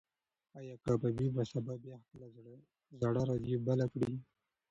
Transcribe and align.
ایا 0.57 0.75
کبابي 0.85 1.27
به 1.35 1.43
سبا 1.51 1.73
بیا 1.83 1.95
خپله 2.03 2.27
زړه 3.01 3.21
راډیو 3.29 3.57
بله 3.67 3.85
کړي؟ 3.93 4.13